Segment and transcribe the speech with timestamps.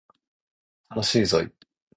[0.89, 1.51] 楽しいぞい